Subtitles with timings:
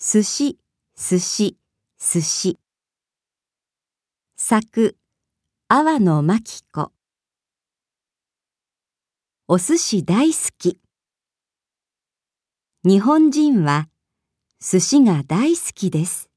[0.00, 0.56] 寿司、
[0.94, 1.56] 寿司、
[1.98, 2.56] 寿司。
[4.36, 4.96] 作、
[5.66, 6.92] 阿波野真紀子。
[9.48, 10.78] お寿司大好き。
[12.84, 13.88] 日本人は
[14.60, 16.30] 寿司が大好きです。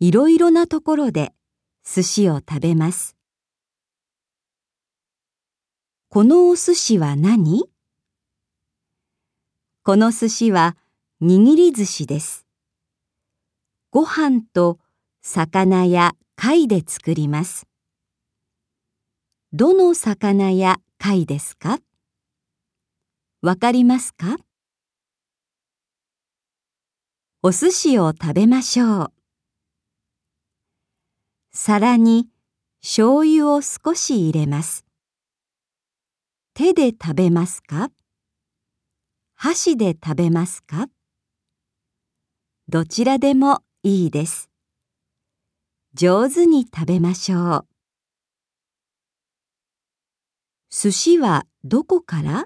[0.00, 1.34] いろいろなところで
[1.84, 3.16] 寿司を食べます。
[6.08, 7.64] このお寿司は何？
[9.82, 10.74] この寿司は
[11.20, 12.46] 握り寿司です。
[13.90, 14.78] ご飯と
[15.20, 17.66] 魚や貝で作ります。
[19.52, 21.80] どの魚や貝ですか？
[23.42, 24.36] わかりますか？
[27.42, 29.12] お寿司を食べましょう。
[31.50, 32.28] 皿に
[32.80, 34.84] 醤油を少し入れます。
[36.54, 37.90] 手で食べますか？
[39.34, 40.86] 箸で食べますか？
[42.70, 44.50] どちらでもいいです。
[45.94, 47.66] 上手に食べましょう。
[50.68, 52.44] 寿司はどこから？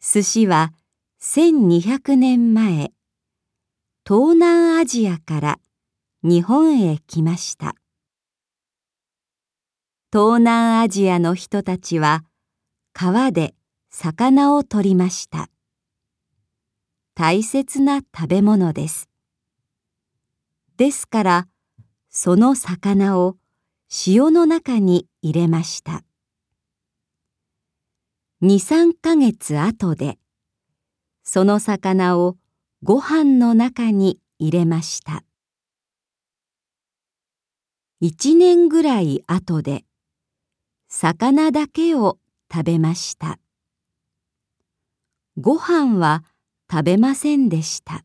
[0.00, 0.72] 寿司は
[1.22, 2.90] 1200年前、
[4.04, 5.60] 東南アジアから
[6.24, 7.76] 日本へ来ました。
[10.12, 12.24] 東南アジアの人たちは
[12.92, 13.54] 川で
[13.88, 15.48] 魚を取りました。
[17.20, 19.08] 大切な食べ物です。
[20.76, 21.48] ですから、
[22.10, 23.34] その魚を
[24.06, 26.04] 塩の中に入れました。
[28.40, 30.16] 二三ヶ月後で、
[31.24, 32.36] その魚を
[32.84, 35.24] ご飯の中に入れました。
[37.98, 39.84] 一年ぐらい後で、
[40.88, 43.40] 魚だけを食べました。
[45.36, 46.22] ご飯は
[46.70, 48.04] 食べませんでした。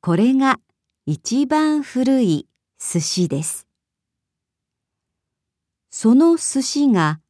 [0.00, 0.60] これが
[1.04, 2.46] 一番古い
[2.78, 3.66] 寿司です。
[5.90, 7.20] その寿司が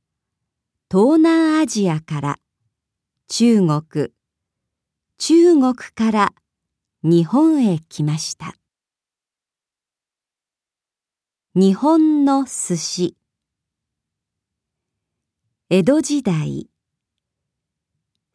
[0.91, 2.37] 東南アジアから
[3.29, 4.13] 中国、
[5.17, 6.35] 中国から
[7.03, 8.55] 日本へ来ました。
[11.55, 13.17] 日本の寿司
[15.71, 16.69] 江戸時代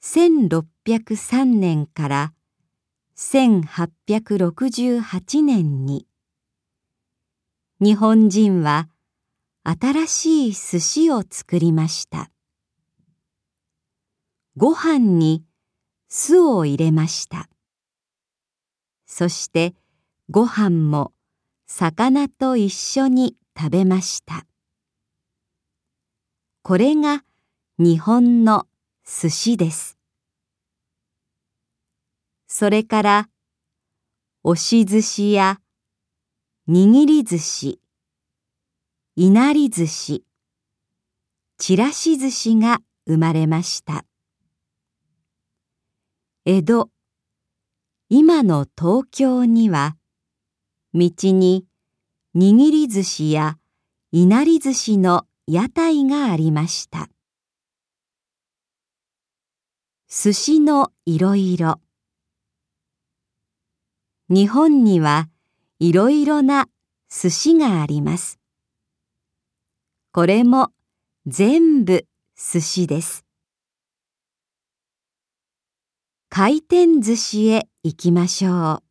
[0.03, 2.33] 1603年から
[3.15, 6.07] 1868年に
[7.79, 8.89] 日本人は
[9.63, 12.31] 新しい寿司を作りました。
[14.57, 15.43] ご飯に
[16.09, 17.47] 酢を入れました。
[19.05, 19.75] そして
[20.31, 21.13] ご飯も
[21.67, 24.47] 魚と一緒に食べました。
[26.63, 27.23] これが
[27.77, 28.65] 日本の
[29.03, 29.97] 寿司です。
[32.47, 33.29] それから、
[34.43, 35.59] 押し寿司や
[36.67, 37.79] 握り寿司、
[39.15, 40.23] いなり寿司、
[41.57, 44.05] ちらし寿司が生まれました。
[46.45, 46.89] 江戸、
[48.09, 49.95] 今の東京には、
[50.93, 51.65] 道に
[52.35, 53.57] 握り寿司や
[54.11, 57.09] いなり寿司の屋台がありました。
[60.13, 61.79] 寿司のいろいろ。
[64.27, 65.29] 日本には
[65.79, 66.67] いろいろな
[67.09, 68.37] 寿司があります。
[70.11, 70.73] これも
[71.27, 72.05] 全部
[72.35, 73.23] 寿司です。
[76.27, 78.83] 回転寿司へ行きましょう。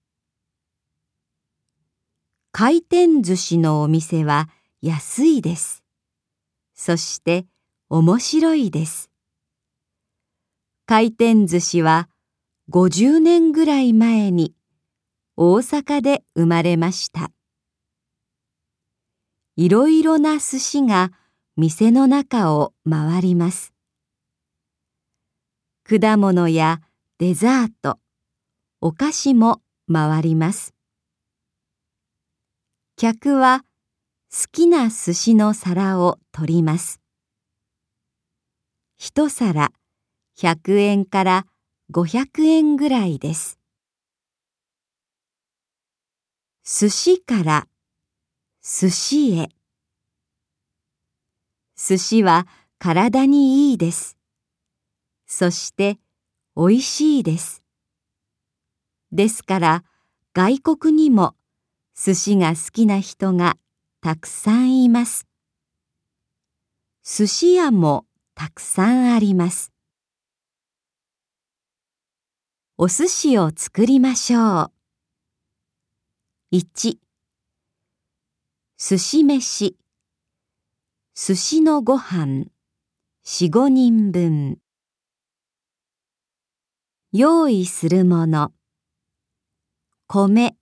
[2.50, 4.48] 回転寿司のお店は
[4.80, 5.84] 安いです。
[6.72, 7.44] そして
[7.90, 9.09] 面白いです。
[10.90, 12.08] 回転寿司は
[12.68, 14.56] 50年ぐらい前に
[15.36, 17.30] 大阪で生まれました。
[19.54, 21.12] いろいろな寿司が
[21.56, 23.72] 店の中を回ります。
[25.88, 26.80] 果物や
[27.18, 28.00] デザート、
[28.80, 30.74] お菓子も回ります。
[32.96, 33.60] 客は
[34.32, 37.00] 好きな寿司の皿を取ります。
[38.98, 39.70] 一皿
[40.40, 41.46] 100円から
[41.92, 43.58] 500円ぐらいです。
[46.64, 47.68] 寿司から
[48.62, 49.50] 寿司へ
[51.76, 52.46] 寿司は
[52.78, 54.16] 体にいいです。
[55.26, 55.98] そして
[56.56, 57.62] 美味しいです。
[59.12, 59.84] ですから
[60.32, 61.34] 外国にも
[61.94, 63.58] 寿司が好きな人が
[64.00, 65.26] たくさんいます。
[67.04, 69.70] 寿司屋もたくさんあります。
[72.82, 74.62] お寿司を作りましょ
[76.50, 76.56] う。
[76.56, 76.96] 1
[78.78, 79.76] 寿司飯。
[81.14, 82.46] 寿司のご飯。
[83.22, 84.60] 4、5人分。
[87.12, 88.50] 用意するもの。
[90.06, 90.56] 米。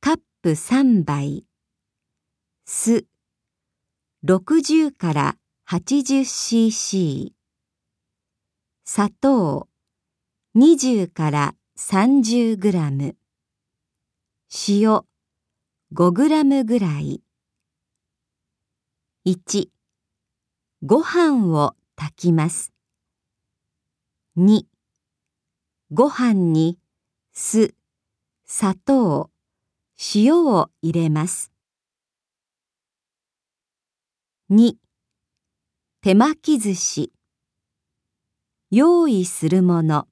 [0.00, 1.46] カップ3杯。
[2.66, 3.06] 酢。
[4.24, 5.36] 60から
[5.68, 7.30] 80cc
[8.84, 9.68] 砂糖。
[10.56, 13.16] 20から30グラム。
[14.68, 15.00] 塩
[15.92, 17.20] 5グラムぐらい。
[19.26, 19.66] 1
[20.84, 22.72] ご飯を炊きます。
[24.36, 24.62] 2
[25.90, 26.78] ご飯に
[27.32, 27.74] 酢
[28.46, 29.30] 砂糖
[30.14, 31.50] 塩を入れます。
[34.52, 34.74] 2
[36.00, 37.12] 手巻き寿司。
[38.70, 40.06] 用意するもの。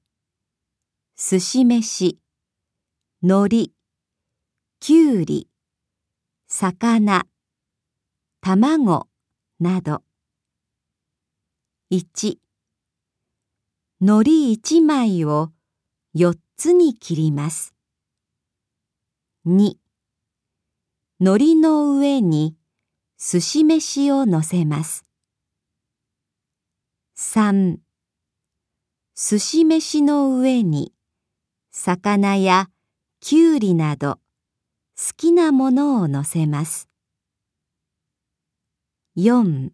[1.15, 2.17] 寿司飯。
[3.21, 3.71] 海苔。
[4.79, 5.47] きゅうり。
[6.47, 7.27] 魚。
[8.41, 9.07] 卵。
[9.59, 10.01] など。
[11.91, 12.39] 1
[14.01, 15.51] 海苔1枚を
[16.15, 17.75] 4つに切ります。
[19.45, 19.75] 2
[21.19, 22.57] 海苔の上に
[23.19, 25.05] 寿司飯をのせます。
[27.15, 27.77] 3
[29.15, 30.91] 寿司飯の上に
[31.75, 32.69] 魚や
[33.19, 34.19] きゅうりなど
[34.95, 36.87] 好きなものをのせます。
[39.17, 39.71] 4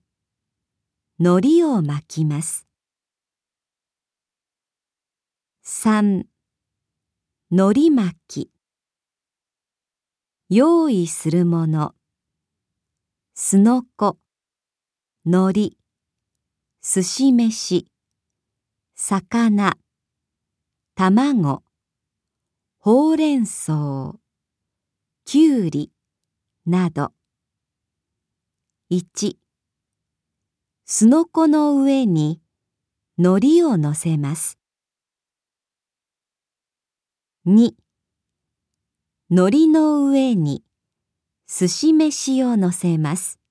[1.19, 2.65] 海苔を巻きます。
[5.65, 6.23] 3
[7.51, 8.51] 海苔巻き。
[10.47, 11.95] 用意するもの。
[13.35, 14.17] すのこ。
[15.25, 15.77] 海苔。
[16.81, 17.87] 寿司飯。
[18.95, 19.77] 魚。
[20.95, 21.68] 卵。
[22.81, 24.15] ほうれん草
[25.25, 25.91] きゅうり
[26.65, 27.11] など。
[28.89, 29.35] 1
[30.85, 32.39] すのこの上に
[33.17, 34.57] 海苔をのせます。
[37.45, 37.73] 2
[39.29, 40.63] 海苔の上に
[41.47, 43.41] 寿司飯をのせます。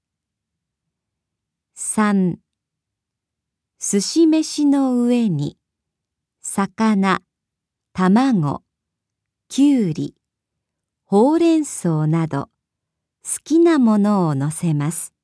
[1.77, 2.39] 3
[3.79, 5.59] 寿司飯の上に
[6.41, 7.21] 魚
[7.93, 8.63] 卵
[9.51, 10.15] きゅうり
[11.07, 12.51] ほうれん草など
[13.25, 15.15] 好きなものをのせます。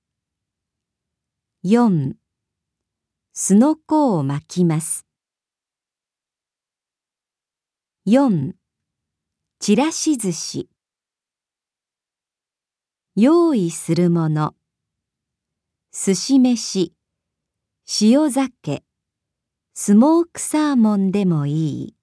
[1.62, 2.15] 4
[3.35, 5.05] すのこを巻きます。
[8.06, 8.55] 4
[9.61, 10.71] ちらし寿司
[13.17, 14.55] 用意するもの
[15.93, 16.94] 寿司飯
[18.00, 18.85] 塩酒
[19.75, 21.53] スモークサーモンでもい
[21.88, 21.94] い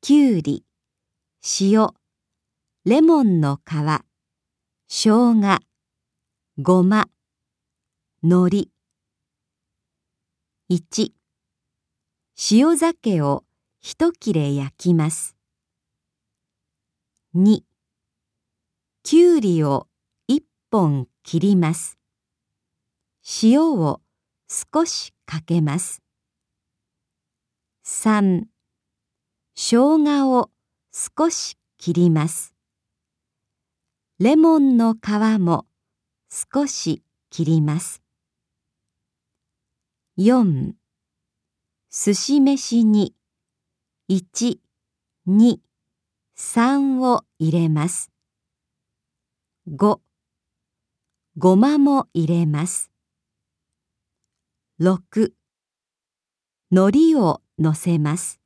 [0.00, 0.64] きゅうり
[1.42, 1.88] 塩
[2.84, 3.70] レモンの皮
[4.88, 5.58] 生姜
[6.58, 7.08] ごま
[8.22, 8.68] 海苔。
[10.68, 11.12] 1
[12.50, 13.44] 塩酒を
[13.80, 15.34] 一切れ焼きます。
[17.34, 17.62] 2
[19.02, 19.88] きゅうりを
[20.28, 21.98] 一本切ります。
[23.42, 24.02] 塩を
[24.46, 26.02] 少しかけます。
[27.86, 28.42] 3
[29.54, 30.50] 生姜を
[30.92, 32.52] 少し切ります。
[34.18, 34.96] レモンの皮
[35.38, 35.66] も
[36.28, 38.02] 少し切ります。
[40.18, 40.72] 4
[41.90, 43.14] 寿司飯に
[44.10, 44.58] 1、
[45.28, 45.58] 2、
[46.36, 48.10] 3を入れます。
[49.68, 50.00] 5
[51.36, 52.90] ごまも入れます。
[54.80, 55.32] 6
[56.72, 58.39] 海苔をのせます。